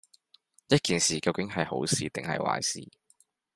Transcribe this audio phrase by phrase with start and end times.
[0.69, 2.89] 一件事究竟係好事定係壞事